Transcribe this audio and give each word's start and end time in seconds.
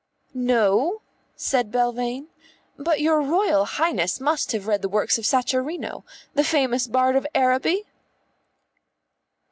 "No?" 0.33 1.03
said 1.35 1.71
Belvane. 1.71 2.25
"But 2.75 3.01
your 3.01 3.21
Royal 3.21 3.65
Highness 3.65 4.19
must 4.19 4.51
have 4.51 4.65
read 4.65 4.81
the 4.81 4.89
works 4.89 5.19
of 5.19 5.25
Sacharino, 5.27 6.03
the 6.33 6.43
famous 6.43 6.87
bard 6.87 7.15
of 7.15 7.27
Araby?" 7.35 7.83